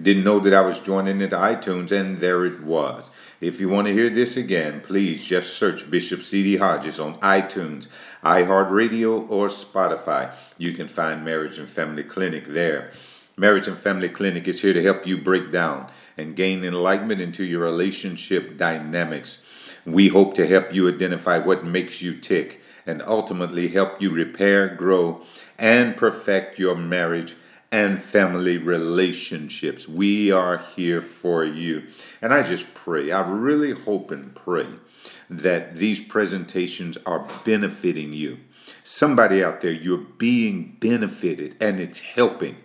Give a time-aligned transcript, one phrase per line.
[0.00, 3.10] Didn't know that I was joining into iTunes, and there it was.
[3.40, 6.56] If you want to hear this again, please just search Bishop C.D.
[6.56, 7.88] Hodges on iTunes,
[8.24, 10.32] iHeartRadio, or Spotify.
[10.56, 12.92] You can find Marriage and Family Clinic there.
[13.38, 17.44] Marriage and Family Clinic is here to help you break down and gain enlightenment into
[17.44, 19.42] your relationship dynamics.
[19.84, 24.74] We hope to help you identify what makes you tick and ultimately help you repair,
[24.74, 25.20] grow,
[25.58, 27.34] and perfect your marriage
[27.70, 29.86] and family relationships.
[29.86, 31.88] We are here for you.
[32.22, 34.66] And I just pray, I really hope and pray
[35.28, 38.38] that these presentations are benefiting you.
[38.82, 42.56] Somebody out there, you're being benefited and it's helping.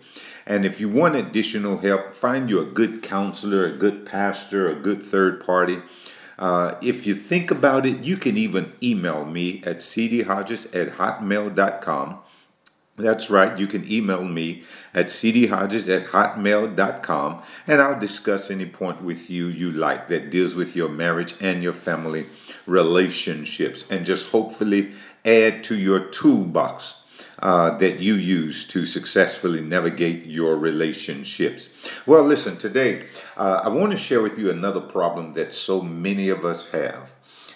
[0.46, 4.74] And if you want additional help, find you a good counselor, a good pastor, a
[4.74, 5.80] good third party.
[6.38, 12.18] Uh, if you think about it, you can even email me at cdhodges at hotmail.com.
[12.96, 19.00] That's right, you can email me at cdhodges at hotmail.com and I'll discuss any point
[19.00, 22.26] with you you like that deals with your marriage and your family
[22.66, 24.92] relationships and just hopefully
[25.24, 27.02] add to your toolbox
[27.38, 31.70] uh, that you use to successfully navigate your relationships.
[32.06, 33.06] Well, listen, today
[33.38, 37.10] uh, I want to share with you another problem that so many of us have.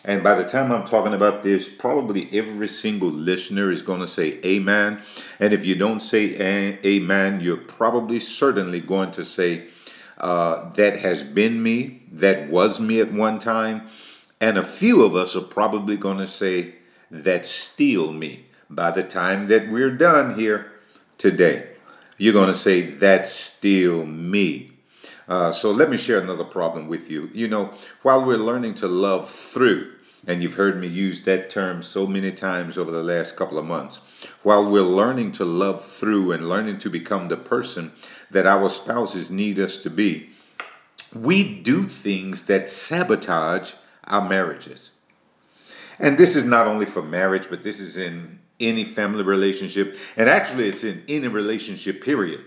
[0.06, 4.06] And by the time I'm talking about this, probably every single listener is going to
[4.06, 5.02] say amen.
[5.38, 9.66] And if you don't say amen, you're probably certainly going to say,
[10.16, 13.88] uh, that has been me, that was me at one time.
[14.40, 16.76] And a few of us are probably going to say,
[17.10, 20.72] that's still me by the time that we're done here
[21.18, 21.68] today,
[22.18, 24.72] you're going to say, That's still me.
[25.28, 27.30] Uh, so let me share another problem with you.
[27.32, 29.92] You know, while we're learning to love through,
[30.26, 33.64] and you've heard me use that term so many times over the last couple of
[33.64, 34.00] months,
[34.42, 37.92] while we're learning to love through and learning to become the person
[38.30, 40.30] that our spouses need us to be,
[41.14, 44.90] we do things that sabotage our marriages.
[45.98, 49.96] And this is not only for marriage, but this is in any family relationship.
[50.16, 52.40] And actually, it's in any relationship, period.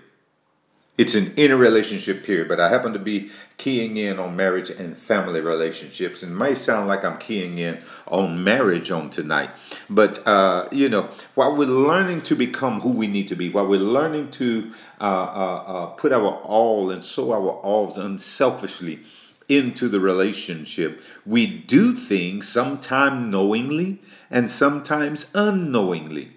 [1.00, 5.40] It's an interrelationship period, but I happen to be keying in on marriage and family
[5.40, 6.24] relationships.
[6.24, 9.50] And it may sound like I'm keying in on marriage on tonight.
[9.90, 11.04] But, uh, you know,
[11.36, 15.04] while we're learning to become who we need to be, while we're learning to uh,
[15.04, 19.00] uh, uh put our all and sow our alls unselfishly
[19.48, 26.34] into the relationship, we do things sometimes knowingly and sometimes unknowingly.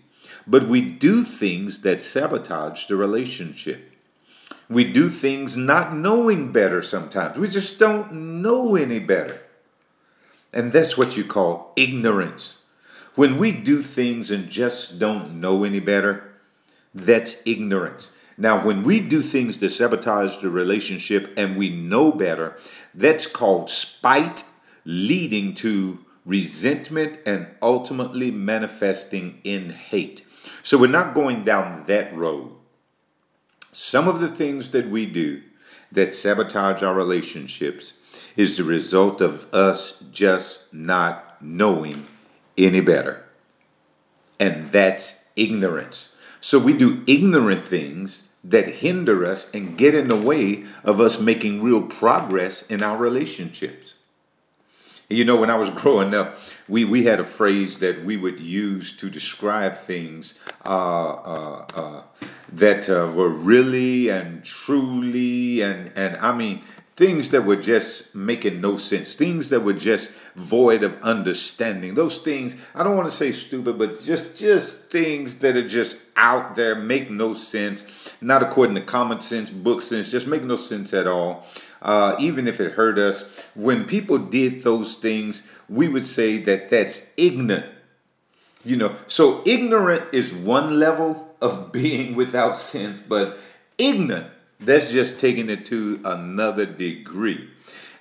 [0.46, 3.88] But we do things that sabotage the relationship.
[4.72, 7.38] We do things not knowing better sometimes.
[7.38, 9.40] We just don't know any better.
[10.52, 12.58] And that's what you call ignorance.
[13.14, 16.32] When we do things and just don't know any better,
[16.94, 18.10] that's ignorance.
[18.38, 22.56] Now, when we do things that sabotage the relationship and we know better,
[22.94, 24.44] that's called spite
[24.84, 30.24] leading to resentment, and ultimately manifesting in hate.
[30.62, 32.52] So we're not going down that road.
[33.72, 35.42] Some of the things that we do
[35.90, 37.94] that sabotage our relationships
[38.36, 42.06] is the result of us just not knowing
[42.56, 43.24] any better.
[44.38, 46.14] And that's ignorance.
[46.40, 51.20] So we do ignorant things that hinder us and get in the way of us
[51.20, 53.94] making real progress in our relationships.
[55.08, 56.38] You know, when I was growing up,
[56.68, 62.02] we, we had a phrase that we would use to describe things uh, uh, uh,
[62.52, 66.62] that uh, were really and truly and, and I mean
[66.96, 71.94] things that were just making no sense, things that were just void of understanding.
[71.94, 75.98] Those things, I don't want to say stupid, but just just things that are just
[76.16, 77.86] out there, make no sense,
[78.20, 81.46] not according to common sense, book sense, just make no sense at all.
[81.80, 83.24] Uh, even if it hurt us,
[83.54, 87.66] when people did those things, we would say that that's ignorant.
[88.64, 93.38] You know, so ignorant is one level of being without sense, but
[93.76, 94.28] ignorant
[94.60, 97.48] that's just taking it to another degree.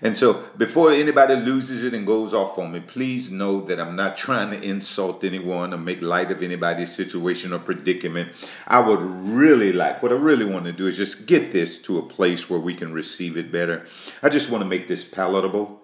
[0.03, 3.95] And so, before anybody loses it and goes off on me, please know that I'm
[3.95, 8.31] not trying to insult anyone or make light of anybody's situation or predicament.
[8.67, 11.99] I would really like, what I really want to do is just get this to
[11.99, 13.85] a place where we can receive it better.
[14.23, 15.79] I just want to make this palatable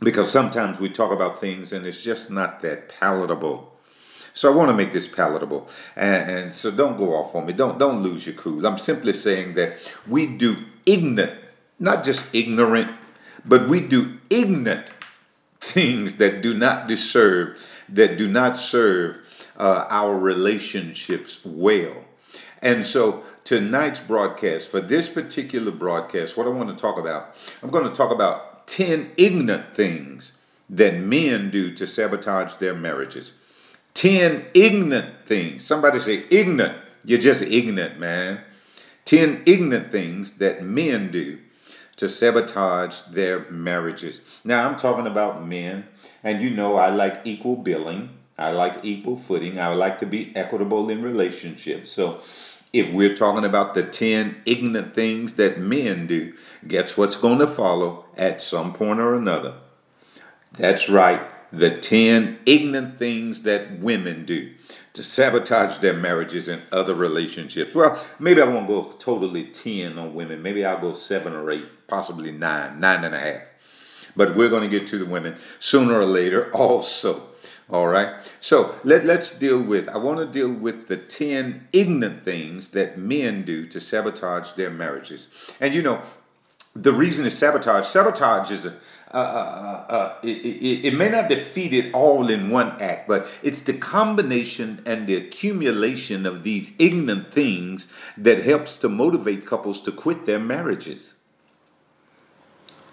[0.00, 3.77] because sometimes we talk about things and it's just not that palatable.
[4.38, 7.52] So I want to make this palatable, and, and, so don't go off on me.
[7.52, 8.64] Don't don't lose your cool.
[8.68, 11.40] I'm simply saying that we do ignorant,
[11.80, 12.88] not just ignorant,
[13.44, 14.92] but we do ignorant
[15.60, 19.16] things that do not deserve, that do not serve
[19.56, 22.04] uh, our relationships well.
[22.62, 27.70] And so tonight's broadcast, for this particular broadcast, what I want to talk about, I'm
[27.70, 30.30] going to talk about 10 ignorant things
[30.70, 33.32] that men do to sabotage their marriages.
[33.98, 35.64] 10 ignorant things.
[35.64, 36.78] Somebody say ignorant.
[37.04, 38.42] You're just ignorant, man.
[39.06, 41.38] 10 ignorant things that men do
[41.96, 44.20] to sabotage their marriages.
[44.44, 45.88] Now, I'm talking about men,
[46.22, 48.10] and you know I like equal billing.
[48.38, 49.58] I like equal footing.
[49.58, 51.90] I like to be equitable in relationships.
[51.90, 52.20] So,
[52.72, 56.34] if we're talking about the 10 ignorant things that men do,
[56.68, 59.54] guess what's going to follow at some point or another?
[60.52, 61.20] That's right
[61.52, 64.52] the 10 ignorant things that women do
[64.92, 67.74] to sabotage their marriages and other relationships.
[67.74, 70.42] Well, maybe I won't go totally 10 on women.
[70.42, 73.42] Maybe I'll go seven or eight, possibly nine, nine and a half.
[74.16, 77.22] But we're going to get to the women sooner or later also.
[77.70, 78.14] All right.
[78.40, 82.98] So let, let's deal with, I want to deal with the 10 ignorant things that
[82.98, 85.28] men do to sabotage their marriages.
[85.60, 86.02] And you know,
[86.74, 87.86] the reason is sabotage.
[87.86, 88.74] Sabotage is a,
[89.12, 93.26] uh, uh, uh, it, it, it, may not defeat it all in one act, but
[93.42, 97.88] it's the combination and the accumulation of these ignorant things
[98.18, 101.14] that helps to motivate couples to quit their marriages.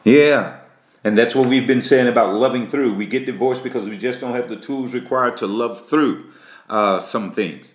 [0.06, 0.60] Yeah.
[1.04, 2.96] And that's what we've been saying about loving through.
[2.96, 6.32] We get divorced because we just don't have the tools required to love through
[6.70, 7.68] uh, some things.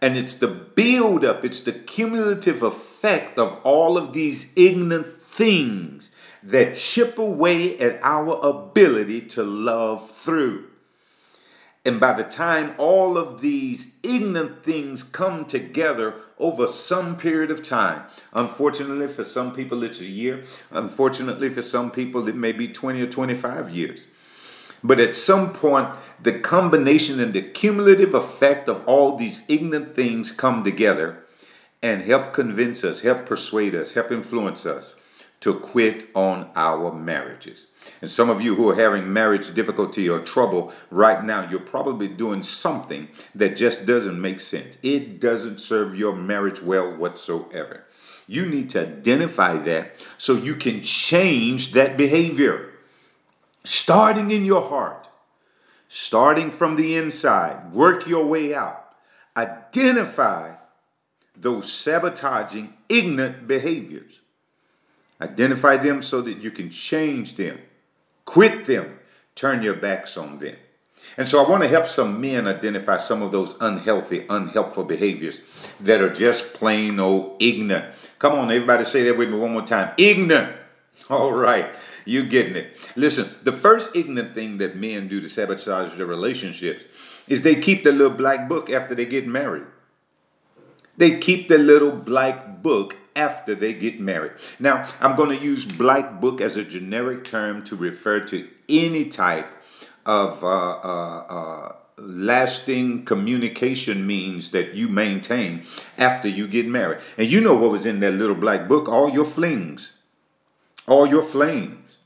[0.00, 6.10] And it's the build up, it's the cumulative effect of all of these ignorant things
[6.42, 10.66] that chip away at our ability to love through.
[11.84, 17.62] And by the time all of these ignorant things come together over some period of
[17.62, 18.02] time,
[18.32, 23.00] unfortunately for some people it's a year, unfortunately for some people it may be 20
[23.00, 24.06] or 25 years.
[24.82, 25.90] But at some point,
[26.22, 31.24] the combination and the cumulative effect of all these ignorant things come together
[31.82, 34.94] and help convince us, help persuade us, help influence us
[35.40, 37.68] to quit on our marriages.
[38.02, 42.08] And some of you who are having marriage difficulty or trouble right now, you're probably
[42.08, 44.76] doing something that just doesn't make sense.
[44.82, 47.84] It doesn't serve your marriage well whatsoever.
[48.26, 52.72] You need to identify that so you can change that behavior.
[53.64, 55.08] Starting in your heart,
[55.88, 58.94] starting from the inside, work your way out.
[59.36, 60.52] Identify
[61.34, 64.20] those sabotaging, ignorant behaviors
[65.20, 67.58] Identify them so that you can change them,
[68.24, 68.98] quit them,
[69.34, 70.56] turn your backs on them.
[71.16, 75.40] And so I want to help some men identify some of those unhealthy, unhelpful behaviors
[75.80, 77.94] that are just plain old ignorant.
[78.18, 79.92] Come on, everybody say that with me one more time.
[79.98, 80.56] Ignorant.
[81.10, 81.68] All right,
[82.04, 82.76] you getting it.
[82.96, 86.84] Listen, the first ignorant thing that men do to sabotage their relationships
[87.26, 89.64] is they keep the little black book after they get married.
[90.96, 94.32] They keep the little black book after they get married.
[94.58, 99.06] Now, I'm going to use black book as a generic term to refer to any
[99.08, 99.48] type
[100.06, 105.64] of uh, uh, uh, lasting communication means that you maintain
[105.98, 107.00] after you get married.
[107.18, 109.92] And you know what was in that little black book all your flings,
[110.86, 111.98] all your flames.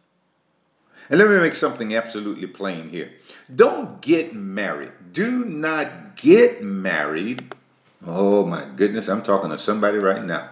[1.10, 3.12] And let me make something absolutely plain here.
[3.54, 4.92] Don't get married.
[5.12, 7.54] Do not get married.
[8.06, 10.50] Oh my goodness, I'm talking to somebody right now.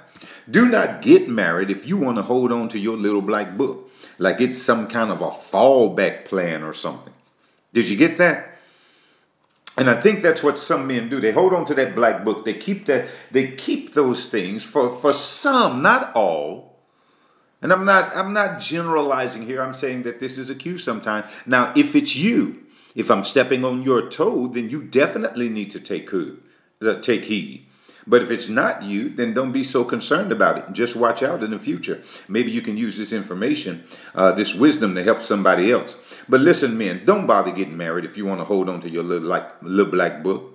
[0.52, 3.90] Do not get married if you want to hold on to your little black book
[4.18, 7.12] like it's some kind of a fallback plan or something.
[7.73, 8.59] Did you get that?
[9.76, 11.21] And I think that's what some men do.
[11.21, 12.44] They hold on to that black book.
[12.44, 16.76] They keep that they keep those things for for some, not all.
[17.62, 19.62] And I'm not I'm not generalizing here.
[19.62, 21.30] I'm saying that this is a cue sometimes.
[21.47, 25.80] Now, if it's you, if I'm stepping on your toe, then you definitely need to
[25.80, 26.37] take heed.
[26.82, 27.66] Uh, take heed.
[28.06, 30.73] But if it's not you, then don't be so concerned about it.
[30.73, 32.02] Just watch out in the future.
[32.28, 35.97] Maybe you can use this information, uh, this wisdom to help somebody else.
[36.28, 39.04] But listen, men, don't bother getting married if you want to hold on to your
[39.04, 40.49] little like little black book.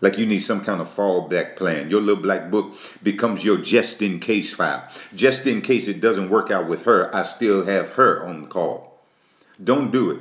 [0.00, 1.90] Like you need some kind of fallback plan.
[1.90, 4.88] Your little black book becomes your just in case file.
[5.14, 8.48] Just in case it doesn't work out with her, I still have her on the
[8.48, 9.00] call.
[9.62, 10.20] Don't do it.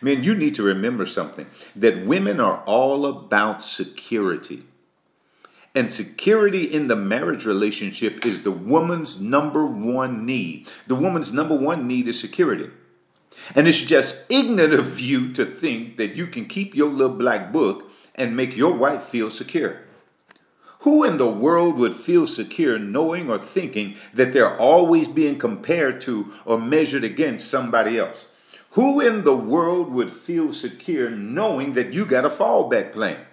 [0.00, 1.46] Man, you need to remember something
[1.76, 4.62] that women are all about security.
[5.78, 10.68] And security in the marriage relationship is the woman's number one need.
[10.88, 12.68] The woman's number one need is security.
[13.54, 17.52] And it's just ignorant of you to think that you can keep your little black
[17.52, 19.82] book and make your wife feel secure.
[20.80, 26.00] Who in the world would feel secure knowing or thinking that they're always being compared
[26.00, 28.26] to or measured against somebody else?
[28.70, 33.27] Who in the world would feel secure knowing that you got a fallback plan?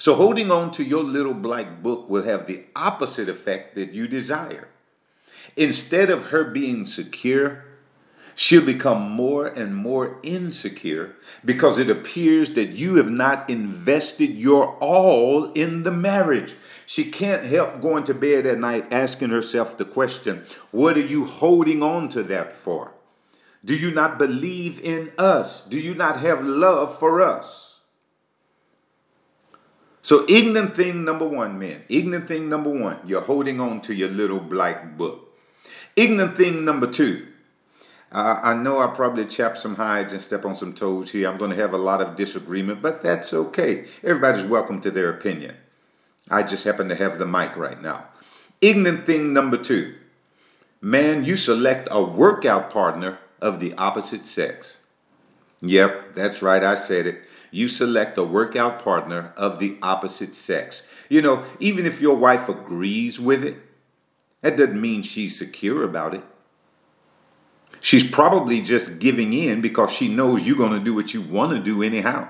[0.00, 4.08] So, holding on to your little black book will have the opposite effect that you
[4.08, 4.68] desire.
[5.58, 7.66] Instead of her being secure,
[8.34, 14.74] she'll become more and more insecure because it appears that you have not invested your
[14.80, 16.54] all in the marriage.
[16.86, 21.26] She can't help going to bed at night asking herself the question, What are you
[21.26, 22.94] holding on to that for?
[23.62, 25.62] Do you not believe in us?
[25.64, 27.69] Do you not have love for us?
[30.02, 31.82] So, ignorant thing number one, men.
[31.88, 35.36] Ignorant thing number one, you're holding on to your little black book.
[35.94, 37.26] Ignorant thing number two,
[38.10, 41.28] uh, I know I probably chap some hides and step on some toes here.
[41.28, 43.86] I'm going to have a lot of disagreement, but that's okay.
[44.02, 45.56] Everybody's welcome to their opinion.
[46.30, 48.06] I just happen to have the mic right now.
[48.60, 49.94] Ignorant thing number two,
[50.80, 54.80] man, you select a workout partner of the opposite sex.
[55.60, 60.88] Yep, that's right, I said it you select a workout partner of the opposite sex.
[61.08, 63.56] You know, even if your wife agrees with it,
[64.42, 66.22] that doesn't mean she's secure about it.
[67.80, 71.52] She's probably just giving in because she knows you're going to do what you want
[71.52, 72.28] to do anyhow.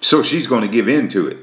[0.00, 1.38] So she's going to give in to it,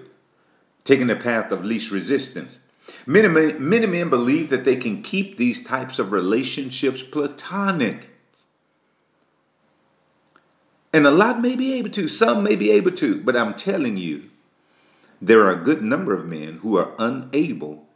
[0.86, 2.58] taking the path of least resistance.
[3.06, 8.10] Many, many men believe that they can keep these types of relationships platonic.
[10.94, 13.98] And a lot may be able to, some may be able to, but I'm telling
[13.98, 14.30] you,
[15.20, 17.88] there are a good number of men who are unable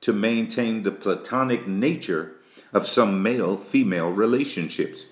[0.00, 2.32] to maintain the platonic nature
[2.72, 5.06] of some male female relationships.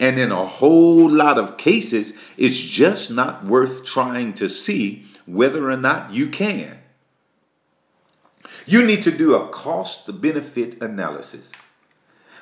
[0.00, 5.70] And in a whole lot of cases, it's just not worth trying to see whether
[5.70, 6.78] or not you can.
[8.66, 11.50] You need to do a cost benefit analysis.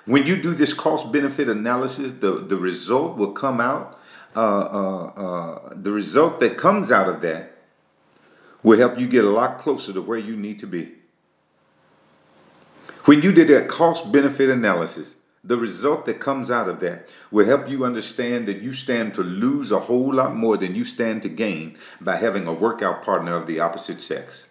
[0.04, 3.95] When you do this cost benefit analysis, the, the result will come out.
[4.36, 7.52] Uh, uh, uh, the result that comes out of that
[8.62, 10.92] will help you get a lot closer to where you need to be.
[13.06, 17.46] When you did that cost benefit analysis, the result that comes out of that will
[17.46, 21.22] help you understand that you stand to lose a whole lot more than you stand
[21.22, 24.45] to gain by having a workout partner of the opposite sex.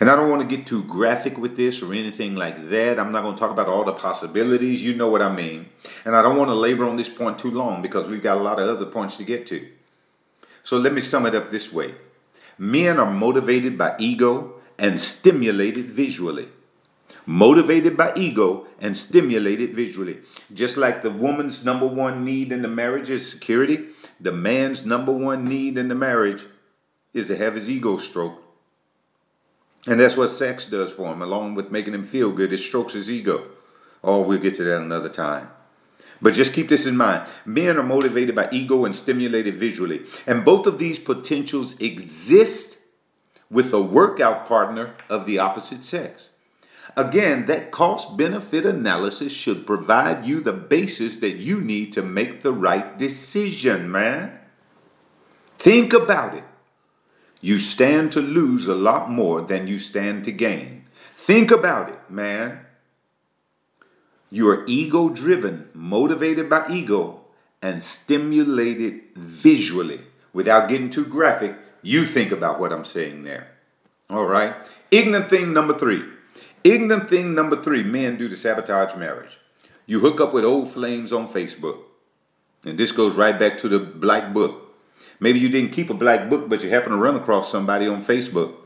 [0.00, 2.98] And I don't want to get too graphic with this or anything like that.
[2.98, 4.82] I'm not going to talk about all the possibilities.
[4.82, 5.68] You know what I mean.
[6.04, 8.42] And I don't want to labor on this point too long because we've got a
[8.42, 9.68] lot of other points to get to.
[10.62, 11.94] So let me sum it up this way
[12.58, 16.48] Men are motivated by ego and stimulated visually.
[17.24, 20.18] Motivated by ego and stimulated visually.
[20.52, 23.88] Just like the woman's number one need in the marriage is security,
[24.20, 26.44] the man's number one need in the marriage
[27.14, 28.41] is to have his ego stroked
[29.86, 32.52] and that's what sex does for him, along with making him feel good.
[32.52, 33.46] It strokes his ego.
[34.04, 35.48] Oh, we'll get to that another time.
[36.20, 37.28] But just keep this in mind.
[37.44, 40.02] Men are motivated by ego and stimulated visually.
[40.24, 42.78] And both of these potentials exist
[43.50, 46.30] with a workout partner of the opposite sex.
[46.96, 52.42] Again, that cost benefit analysis should provide you the basis that you need to make
[52.42, 54.38] the right decision, man.
[55.58, 56.44] Think about it
[57.42, 60.84] you stand to lose a lot more than you stand to gain.
[61.12, 62.60] Think about it, man.
[64.30, 67.20] You are ego driven, motivated by ego,
[67.60, 70.00] and stimulated visually.
[70.32, 73.48] Without getting too graphic, you think about what I'm saying there.
[74.08, 74.54] All right.
[74.90, 76.02] Ignorant thing number three.
[76.64, 79.38] Ignorant thing number three men do to sabotage marriage.
[79.84, 81.78] You hook up with old flames on Facebook.
[82.64, 84.71] And this goes right back to the black book.
[85.22, 88.04] Maybe you didn't keep a black book, but you happen to run across somebody on
[88.04, 88.56] Facebook.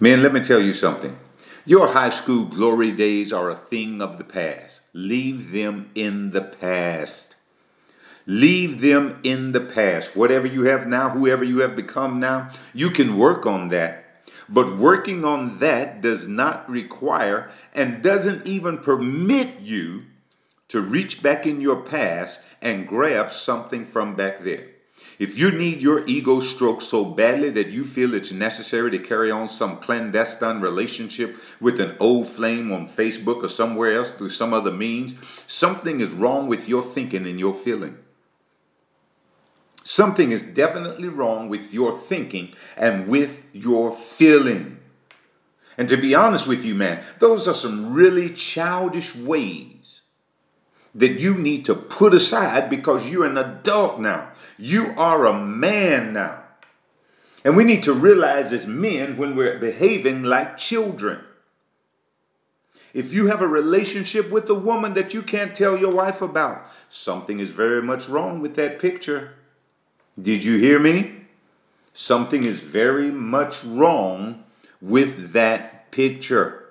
[0.00, 1.16] Man, let me tell you something.
[1.64, 4.80] Your high school glory days are a thing of the past.
[4.92, 7.36] Leave them in the past.
[8.26, 10.16] Leave them in the past.
[10.16, 14.26] Whatever you have now, whoever you have become now, you can work on that.
[14.48, 20.06] But working on that does not require and doesn't even permit you
[20.66, 24.71] to reach back in your past and grab something from back there.
[25.18, 29.30] If you need your ego stroked so badly that you feel it's necessary to carry
[29.30, 34.54] on some clandestine relationship with an old flame on Facebook or somewhere else through some
[34.54, 35.14] other means,
[35.46, 37.98] something is wrong with your thinking and your feeling.
[39.84, 44.78] Something is definitely wrong with your thinking and with your feeling.
[45.76, 50.02] And to be honest with you, man, those are some really childish ways
[50.94, 54.31] that you need to put aside because you're an adult now.
[54.62, 56.44] You are a man now.
[57.42, 61.18] And we need to realize as men when we're behaving like children.
[62.94, 66.64] If you have a relationship with a woman that you can't tell your wife about,
[66.88, 69.32] something is very much wrong with that picture.
[70.20, 71.24] Did you hear me?
[71.92, 74.44] Something is very much wrong
[74.80, 76.66] with that picture.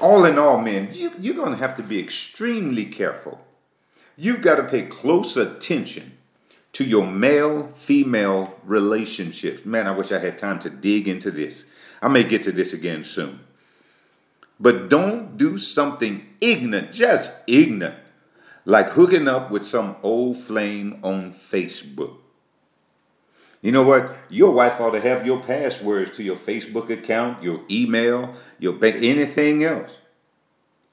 [0.00, 3.46] All in all, men, you, you're going to have to be extremely careful.
[4.16, 6.12] You've got to pay close attention
[6.74, 9.64] to your male female relationships.
[9.64, 11.66] Man, I wish I had time to dig into this.
[12.02, 13.40] I may get to this again soon.
[14.60, 17.96] But don't do something ignorant, just ignorant,
[18.64, 22.16] like hooking up with some old flame on Facebook.
[23.62, 24.14] You know what?
[24.28, 28.96] Your wife ought to have your passwords to your Facebook account, your email, your bank,
[28.96, 30.00] anything else.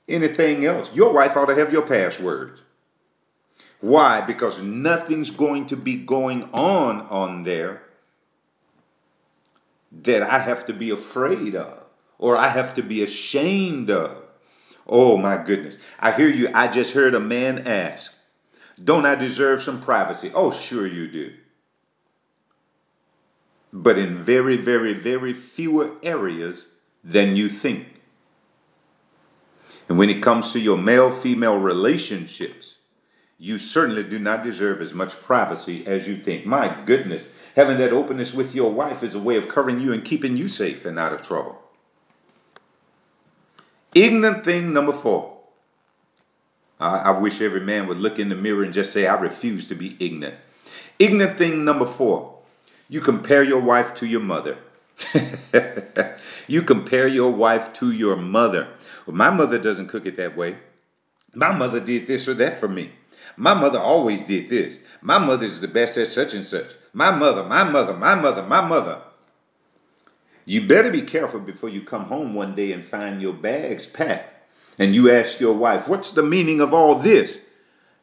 [0.07, 0.93] Anything else.
[0.93, 2.61] Your wife ought to have your passwords.
[3.81, 4.21] Why?
[4.21, 7.81] Because nothing's going to be going on on there
[9.91, 11.81] that I have to be afraid of
[12.17, 14.15] or I have to be ashamed of.
[14.87, 15.77] Oh my goodness.
[15.99, 16.49] I hear you.
[16.53, 18.15] I just heard a man ask,
[18.81, 20.31] Don't I deserve some privacy?
[20.33, 21.33] Oh, sure you do.
[23.73, 26.67] But in very, very, very fewer areas
[27.03, 27.87] than you think.
[29.89, 32.70] And when it comes to your male female relationships,
[33.41, 36.45] you certainly do not deserve as much privacy as you think.
[36.45, 37.25] My goodness,
[37.55, 40.47] having that openness with your wife is a way of covering you and keeping you
[40.47, 41.59] safe and out of trouble.
[43.95, 45.39] Ignorant thing number four.
[46.79, 49.67] I, I wish every man would look in the mirror and just say, I refuse
[49.69, 50.35] to be ignorant.
[50.99, 52.37] Ignorant thing number four.
[52.89, 54.59] You compare your wife to your mother.
[56.47, 58.67] you compare your wife to your mother.
[59.07, 60.57] Well, my mother doesn't cook it that way.
[61.33, 62.91] My mother did this or that for me.
[63.37, 64.81] My mother always did this.
[65.01, 66.71] My mother is the best at such and such.
[66.93, 69.01] My mother, my mother, my mother, my mother.
[70.45, 74.35] You better be careful before you come home one day and find your bags packed.
[74.77, 77.41] And you ask your wife, What's the meaning of all this?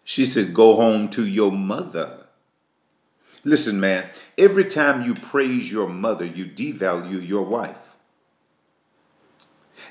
[0.05, 2.27] She says, Go home to your mother.
[3.45, 7.88] Listen, man, every time you praise your mother, you devalue your wife.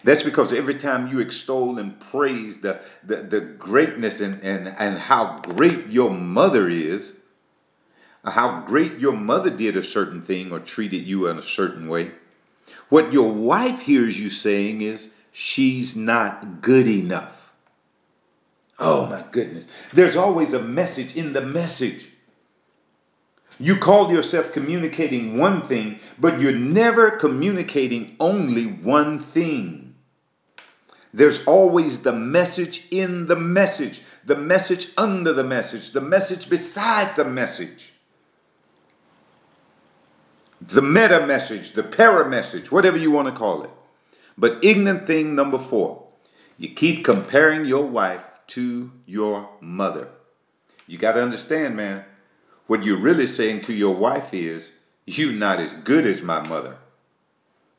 [0.04, 4.98] That's because every time you extol and praise the, the, the greatness and, and, and
[4.98, 7.18] how great your mother is,
[8.24, 12.12] how great your mother did a certain thing or treated you in a certain way,
[12.90, 17.54] what your wife hears you saying is, she's not good enough.
[18.80, 19.68] Oh my goodness.
[19.92, 22.10] There's always a message in the message.
[23.60, 29.87] You call yourself communicating one thing, but you're never communicating only one thing.
[31.14, 37.16] There's always the message in the message, the message under the message, the message beside
[37.16, 37.94] the message.
[40.62, 43.70] The meta message, the para message, whatever you want to call it.
[44.38, 46.08] But ignorant thing number four,
[46.58, 50.10] you keep comparing your wife to your mother.
[50.88, 52.06] You got to understand, man,
[52.68, 54.72] what you're really saying to your wife is,
[55.06, 56.78] you're not as good as my mother.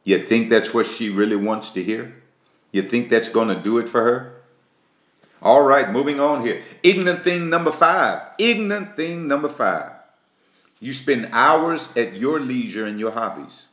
[0.04, 2.22] You think that's what she really wants to hear?
[2.72, 4.34] You think that's going to do it for her?
[5.40, 6.62] All right, moving on here.
[6.82, 8.22] Ignorant thing number five.
[8.38, 9.92] Ignorant thing number five.
[10.80, 13.66] You spend hours at your leisure and your hobbies.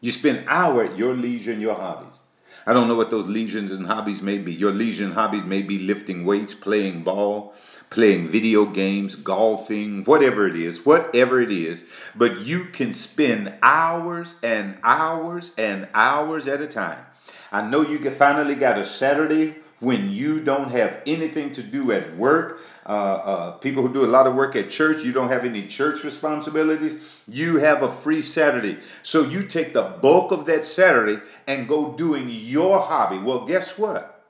[0.00, 2.18] You spend hour at your leisure and your hobbies.
[2.66, 4.52] I don't know what those leisures and hobbies may be.
[4.52, 7.54] Your leisure and hobbies may be lifting weights, playing ball,
[7.88, 11.84] playing video games, golfing, whatever it is, whatever it is.
[12.14, 17.04] But you can spend hours and hours and hours at a time
[17.52, 22.16] I know you finally got a Saturday when you don't have anything to do at
[22.16, 25.44] work, uh, uh, people who do a lot of work at church, you don't have
[25.44, 28.76] any church responsibilities, you have a free Saturday.
[29.02, 33.18] So you take the bulk of that Saturday and go doing your hobby.
[33.18, 34.22] Well, guess what?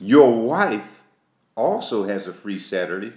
[0.00, 1.02] Your wife
[1.54, 3.12] also has a free Saturday.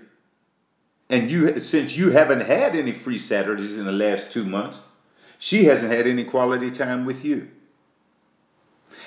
[1.09, 4.79] And you since you haven't had any free Saturdays in the last 2 months,
[5.37, 7.49] she hasn't had any quality time with you.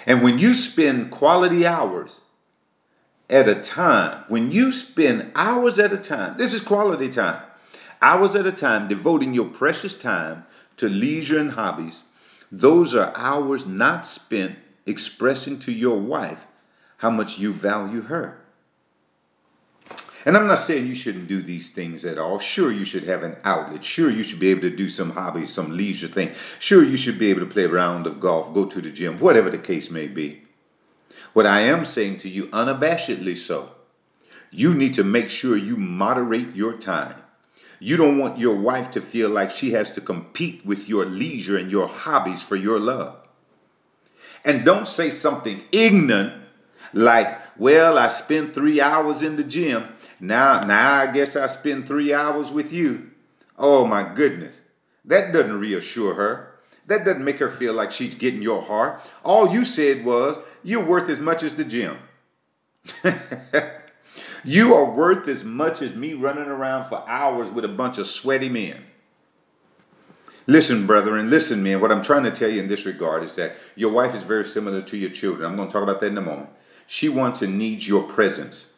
[0.07, 2.21] And when you spend quality hours
[3.31, 7.43] at a time, when you spend hours at a time, this is quality time,
[8.03, 10.45] hours at a time devoting your precious time
[10.77, 12.03] to leisure and hobbies,
[12.53, 16.47] those are hours not spent expressing to your wife
[16.99, 18.44] how much you value her.
[20.25, 22.39] And I'm not saying you shouldn't do these things at all.
[22.39, 23.85] Sure, you should have an outlet.
[23.85, 26.33] Sure, you should be able to do some hobbies, some leisure thing.
[26.59, 29.19] Sure, you should be able to play a round of golf, go to the gym,
[29.19, 30.43] whatever the case may be.
[31.35, 33.73] What I am saying to you, unabashedly so,
[34.51, 37.17] you need to make sure you moderate your time.
[37.81, 41.59] You don't want your wife to feel like she has to compete with your leisure
[41.59, 43.17] and your hobbies for your love.
[44.45, 46.45] And don't say something ignorant
[46.93, 49.89] like, well, I spent three hours in the gym.
[50.25, 53.11] Now, now I guess I spend three hours with you.
[53.59, 54.63] Oh my goodness.
[55.05, 56.55] That doesn't reassure her.
[56.87, 59.01] That doesn't make her feel like she's getting your heart.
[59.23, 61.99] All you said was, you're worth as much as the gym.
[64.45, 68.07] you are worth as much as me running around for hours with a bunch of
[68.07, 68.83] sweaty men.
[70.47, 71.81] Listen, brethren, listen, men.
[71.81, 74.45] What I'm trying to tell you in this regard is that your wife is very
[74.45, 75.51] similar to your children.
[75.51, 76.51] I'm going to talk about that in a moment.
[76.87, 78.71] She wants and needs your presence.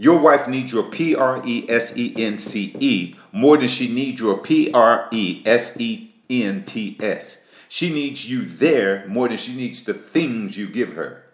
[0.00, 3.92] Your wife needs your P R E S E N C E more than she
[3.92, 7.38] needs your P R E S E N T S.
[7.68, 11.24] She needs you there more than she needs the things you give her.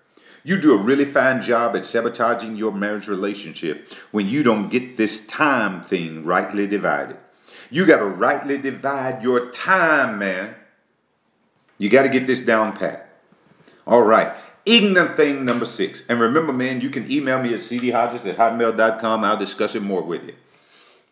[0.44, 4.96] You do a really fine job at sabotaging your marriage relationship when you don't get
[4.96, 7.18] this time thing rightly divided.
[7.70, 10.55] You got to rightly divide your time, man.
[11.77, 13.11] You got to get this down pat.
[13.87, 14.35] All right.
[14.66, 16.03] Ignorant thing number six.
[16.09, 19.24] And remember, man, you can email me at cdhodges at hotmail.com.
[19.24, 20.35] I'll discuss it more with you.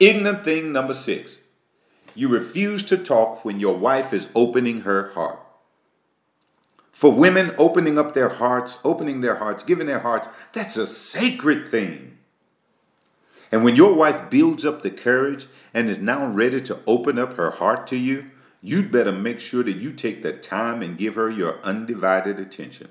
[0.00, 1.38] Ignorant thing number six.
[2.14, 5.38] You refuse to talk when your wife is opening her heart.
[6.92, 11.70] For women, opening up their hearts, opening their hearts, giving their hearts, that's a sacred
[11.70, 12.18] thing.
[13.50, 17.34] And when your wife builds up the courage and is now ready to open up
[17.36, 18.30] her heart to you,
[18.62, 22.88] you'd better make sure that you take the time and give her your undivided attention.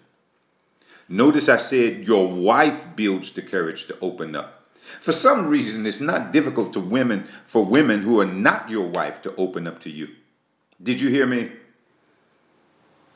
[1.11, 4.63] Notice I said your wife builds the courage to open up.
[5.01, 9.21] For some reason, it's not difficult to women for women who are not your wife
[9.23, 10.07] to open up to you.
[10.81, 11.51] Did you hear me?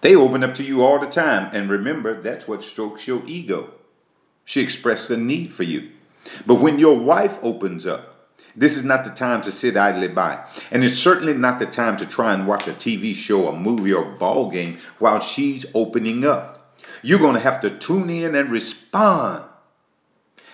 [0.01, 3.73] They open up to you all the time, and remember, that's what strokes your ego.
[4.43, 5.91] She expressed a need for you.
[6.45, 10.45] But when your wife opens up, this is not the time to sit idly by.
[10.69, 13.93] And it's certainly not the time to try and watch a TV show, a movie,
[13.93, 16.54] or a ball game while she's opening up.
[17.01, 19.43] You're going to have to tune in and respond.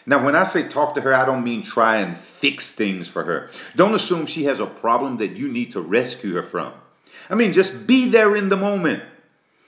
[0.06, 3.24] Now, when I say talk to her, I don't mean try and fix things for
[3.24, 3.50] her.
[3.76, 6.74] Don't assume she has a problem that you need to rescue her from.
[7.30, 9.04] I mean, just be there in the moment.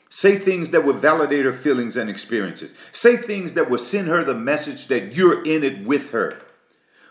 [0.09, 2.75] Say things that will validate her feelings and experiences.
[2.91, 6.39] Say things that will send her the message that you're in it with her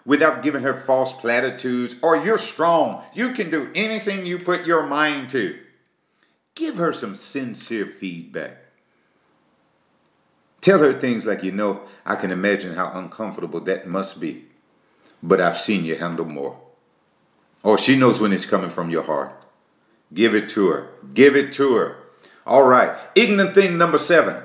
[0.05, 3.03] without giving her false platitudes or you're strong.
[3.15, 5.59] You can do anything you put your mind to.
[6.55, 8.59] Give her some sincere feedback.
[10.63, 14.45] Tell her things like, you know, I can imagine how uncomfortable that must be,
[15.23, 16.59] but I've seen you handle more.
[17.65, 19.35] Or she knows when it's coming from your heart.
[20.15, 20.89] Give it to her.
[21.13, 21.97] Give it to her.
[22.47, 22.97] All right.
[23.15, 24.43] Ignorant thing number seven.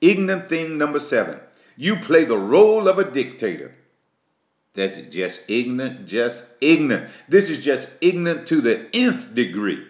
[0.00, 1.40] Ignorant thing number seven.
[1.76, 3.74] You play the role of a dictator.
[4.74, 7.10] That's just ignorant, just ignorant.
[7.28, 9.84] This is just ignorant to the nth degree.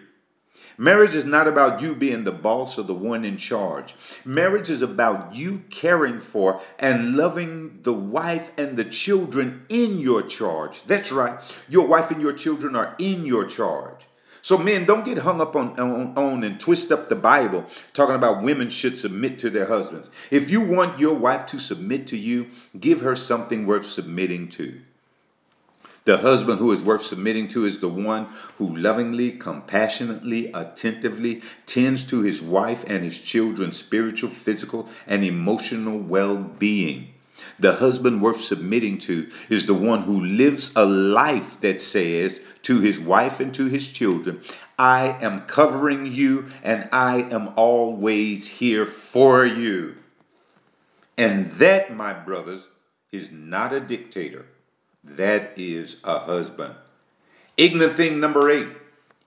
[0.77, 3.95] Marriage is not about you being the boss or the one in charge.
[4.25, 10.21] Marriage is about you caring for and loving the wife and the children in your
[10.21, 10.83] charge.
[10.83, 11.39] That's right.
[11.69, 14.07] Your wife and your children are in your charge.
[14.43, 18.15] So, men, don't get hung up on, on, on, and twist up the Bible talking
[18.15, 20.09] about women should submit to their husbands.
[20.31, 22.47] If you want your wife to submit to you,
[22.79, 24.81] give her something worth submitting to.
[26.03, 32.03] The husband who is worth submitting to is the one who lovingly, compassionately, attentively tends
[32.05, 37.13] to his wife and his children's spiritual, physical, and emotional well being.
[37.59, 42.79] The husband worth submitting to is the one who lives a life that says to
[42.79, 44.41] his wife and to his children,
[44.79, 49.97] I am covering you and I am always here for you.
[51.15, 52.67] And that, my brothers,
[53.11, 54.47] is not a dictator.
[55.03, 56.75] That is a husband.
[57.57, 58.67] Ignorant thing number eight.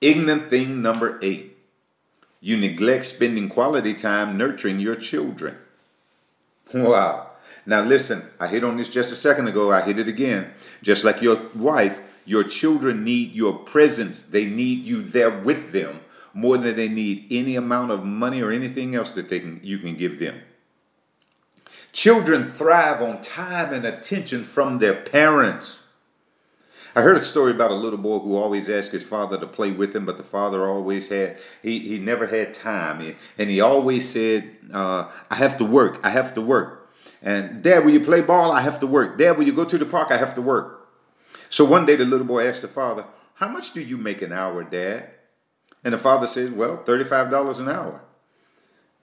[0.00, 1.56] Ignorant thing number eight.
[2.40, 5.56] You neglect spending quality time nurturing your children.
[6.72, 7.30] Wow.
[7.66, 9.72] Now listen, I hit on this just a second ago.
[9.72, 10.52] I hit it again.
[10.82, 14.22] Just like your wife, your children need your presence.
[14.22, 16.00] They need you there with them
[16.34, 19.78] more than they need any amount of money or anything else that they can you
[19.78, 20.40] can give them.
[21.94, 25.78] Children thrive on time and attention from their parents.
[26.96, 29.70] I heard a story about a little boy who always asked his father to play
[29.70, 33.14] with him, but the father always had, he, he never had time.
[33.38, 36.90] And he always said, uh, I have to work, I have to work.
[37.22, 38.50] And dad, will you play ball?
[38.50, 39.16] I have to work.
[39.16, 40.10] Dad, will you go to the park?
[40.10, 40.88] I have to work.
[41.48, 43.04] So one day the little boy asked the father,
[43.34, 45.10] How much do you make an hour, dad?
[45.84, 48.03] And the father said, Well, $35 an hour.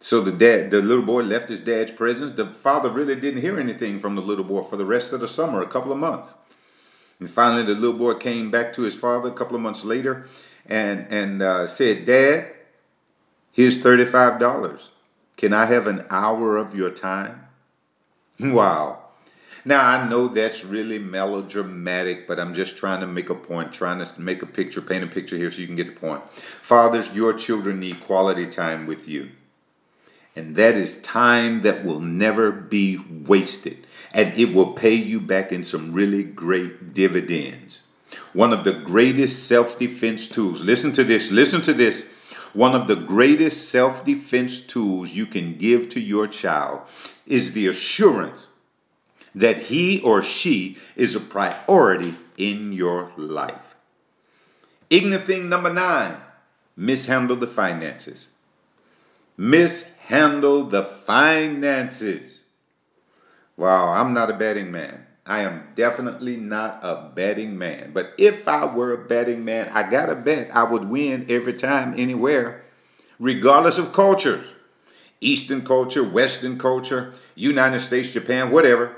[0.01, 2.31] So the dad, the little boy left his dad's presence.
[2.31, 5.27] The father really didn't hear anything from the little boy for the rest of the
[5.27, 6.33] summer, a couple of months.
[7.19, 10.27] And finally, the little boy came back to his father a couple of months later
[10.65, 12.51] and, and uh, said, Dad,
[13.51, 14.89] here's $35.
[15.37, 17.45] Can I have an hour of your time?
[18.39, 18.97] Wow.
[19.65, 24.03] Now, I know that's really melodramatic, but I'm just trying to make a point, trying
[24.03, 26.23] to make a picture, paint a picture here so you can get the point.
[26.33, 29.29] Fathers, your children need quality time with you.
[30.35, 33.85] And that is time that will never be wasted.
[34.13, 37.83] And it will pay you back in some really great dividends.
[38.33, 42.05] One of the greatest self defense tools, listen to this, listen to this.
[42.53, 46.81] One of the greatest self defense tools you can give to your child
[47.25, 48.47] is the assurance
[49.33, 53.75] that he or she is a priority in your life.
[54.89, 56.17] Ignorant thing number nine
[56.75, 58.29] mishandle the finances.
[59.37, 62.39] Mishandle the finances.
[63.55, 65.05] Wow, I'm not a betting man.
[65.25, 67.91] I am definitely not a betting man.
[67.93, 71.53] But if I were a betting man, I got to bet I would win every
[71.53, 72.65] time, anywhere,
[73.19, 74.55] regardless of cultures.
[75.21, 78.95] Eastern culture, Western culture, United States, Japan, whatever.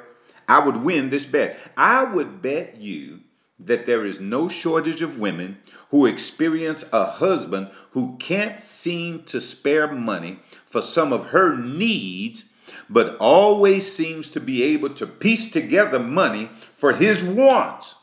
[0.47, 1.59] I would win this bet.
[1.75, 3.19] I would bet you
[3.65, 5.57] that there is no shortage of women
[5.89, 12.45] who experience a husband who can't seem to spare money for some of her needs,
[12.89, 17.95] but always seems to be able to piece together money for his wants.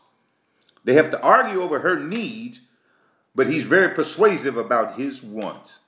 [0.85, 2.61] They have to argue over her needs,
[3.35, 5.81] but he's very persuasive about his wants.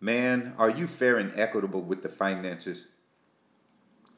[0.00, 2.86] Man, are you fair and equitable with the finances?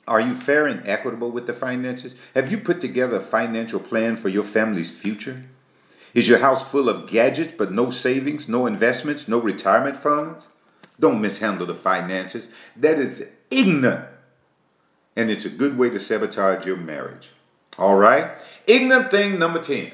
[0.09, 2.17] Are you fair and equitable with the finances?
[2.35, 5.45] Have you put together a financial plan for your family's future?
[6.12, 10.49] Is your house full of gadgets but no savings, no investments, no retirement funds?
[10.99, 12.49] Don't mishandle the finances.
[12.77, 14.07] That is ignorant.
[15.17, 17.31] And it's a good way to sabotage your marriage.
[17.79, 18.31] All right?
[18.67, 19.93] Ignorant thing number 10.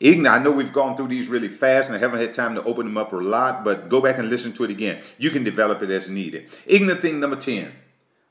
[0.00, 0.40] Ignorant.
[0.40, 2.86] I know we've gone through these really fast and I haven't had time to open
[2.86, 5.00] them up a lot, but go back and listen to it again.
[5.16, 6.50] You can develop it as needed.
[6.66, 7.72] Ignorant thing number 10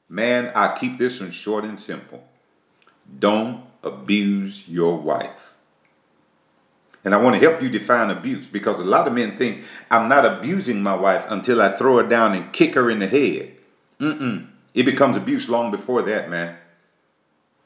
[0.09, 2.23] Man, I keep this one short and simple.
[3.19, 5.53] Don't abuse your wife.
[7.03, 10.09] And I want to help you define abuse because a lot of men think I'm
[10.09, 13.53] not abusing my wife until I throw her down and kick her in the head.
[13.99, 14.47] Mm-mm.
[14.73, 16.57] It becomes abuse long before that, man.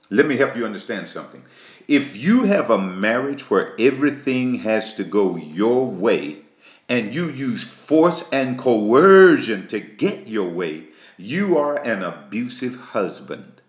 [0.10, 1.44] Let me help you understand something.
[1.88, 6.40] If you have a marriage where everything has to go your way
[6.88, 13.62] and you use force and coercion to get your way, you are an abusive husband.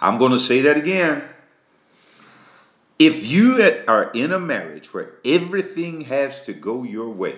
[0.00, 1.22] I'm going to say that again.
[2.98, 7.36] If you are in a marriage where everything has to go your way,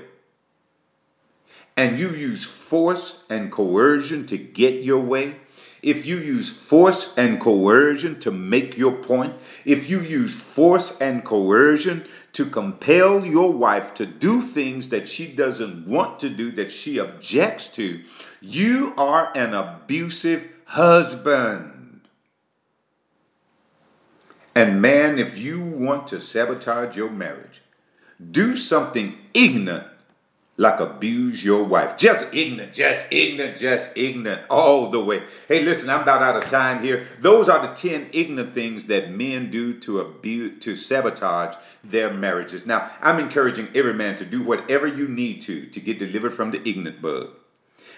[1.76, 5.36] and you use force and coercion to get your way,
[5.82, 11.24] if you use force and coercion to make your point, if you use force and
[11.24, 16.70] coercion to compel your wife to do things that she doesn't want to do, that
[16.70, 18.02] she objects to,
[18.40, 22.02] you are an abusive husband.
[24.54, 27.62] And man, if you want to sabotage your marriage,
[28.30, 29.86] do something ignorant
[30.60, 31.96] like abuse your wife.
[31.96, 35.22] Just ignorant, just ignorant, just ignorant all the way.
[35.48, 37.06] Hey, listen, I'm about out of time here.
[37.18, 42.66] Those are the 10 ignorant things that men do to abuse to sabotage their marriages.
[42.66, 46.50] Now, I'm encouraging every man to do whatever you need to to get delivered from
[46.50, 47.30] the ignorant bug.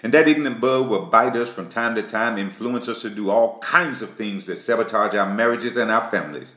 [0.01, 3.29] And that ignorant bug will bite us from time to time, influence us to do
[3.29, 6.53] all kinds of things that sabotage our marriages and our families.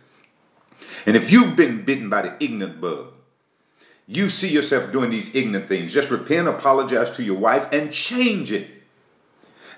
[1.04, 3.12] And if you've been bitten by the ignorant bug,
[4.06, 8.52] you see yourself doing these ignorant things, just repent, apologize to your wife, and change
[8.52, 8.68] it.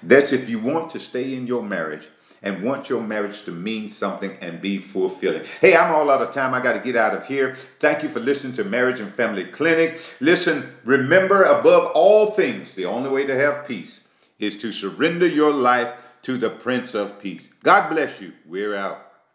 [0.02, 2.08] That's if you want to stay in your marriage
[2.42, 5.44] and want your marriage to mean something and be fulfilling.
[5.60, 6.54] Hey, I'm all out of time.
[6.54, 7.56] I got to get out of here.
[7.80, 10.00] Thank you for listening to Marriage and Family Clinic.
[10.20, 14.06] Listen, remember above all things, the only way to have peace
[14.38, 17.48] is to surrender your life to the Prince of Peace.
[17.64, 18.32] God bless you.
[18.46, 19.08] We're out.